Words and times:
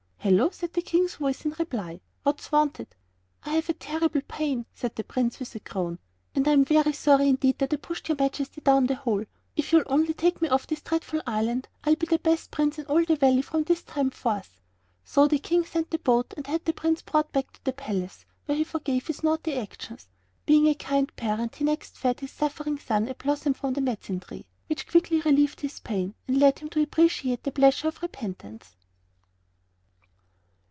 "Hullo!" 0.23 0.51
said 0.51 0.73
the 0.73 0.83
King's 0.83 1.15
voice, 1.15 1.45
in 1.45 1.55
reply; 1.57 1.99
"what's 2.21 2.51
wanted?" 2.51 2.95
"I 3.43 3.55
have 3.55 3.69
a 3.69 3.73
terrible 3.73 4.21
pain," 4.21 4.67
said 4.71 4.95
the 4.95 5.03
Prince, 5.03 5.39
with 5.39 5.55
a 5.55 5.59
groan, 5.59 5.97
"and 6.35 6.47
I'm 6.47 6.63
very 6.63 6.93
sorry 6.93 7.27
indeed 7.27 7.57
that 7.57 7.73
I 7.73 7.77
pushed 7.77 8.07
your 8.07 8.17
Majesty 8.19 8.61
down 8.61 8.85
the 8.85 8.93
hole. 8.93 9.23
If 9.55 9.71
you'll 9.71 9.81
only 9.87 10.13
take 10.13 10.39
me 10.39 10.47
off 10.47 10.67
this 10.67 10.83
dreadful 10.83 11.23
island 11.25 11.69
I'll 11.83 11.95
be 11.95 12.05
the 12.05 12.19
best 12.19 12.51
prince 12.51 12.77
in 12.77 12.85
all 12.85 13.03
the 13.03 13.15
Valley 13.15 13.41
from 13.41 13.63
this 13.63 13.81
time 13.81 14.11
forth!" 14.11 14.61
So 15.03 15.27
the 15.27 15.39
King 15.39 15.65
sent 15.65 15.89
the 15.89 15.97
boat 15.97 16.35
and 16.37 16.45
had 16.45 16.65
the 16.65 16.73
Prince 16.73 17.01
brought 17.01 17.31
back 17.31 17.51
to 17.53 17.63
the 17.63 17.73
palace, 17.73 18.23
where 18.45 18.59
he 18.59 18.63
forgave 18.63 19.07
his 19.07 19.23
naughty 19.23 19.55
actions. 19.55 20.07
Being 20.45 20.67
a 20.67 20.75
kind 20.75 21.11
parent 21.15 21.55
he 21.55 21.63
next 21.63 21.97
fed 21.97 22.19
his 22.19 22.29
suffering 22.31 22.77
son 22.77 23.07
a 23.07 23.15
blossom 23.15 23.55
from 23.55 23.73
a 23.75 23.81
medicine 23.81 24.19
tree, 24.19 24.45
which 24.67 24.85
quickly 24.87 25.21
relieved 25.21 25.61
his 25.61 25.79
pain 25.79 26.13
and 26.27 26.37
led 26.39 26.59
him 26.59 26.69
to 26.69 26.83
appreciate 26.83 27.41
the 27.41 27.51
pleasure 27.51 27.87
of 27.87 28.03
repentance. 28.03 28.75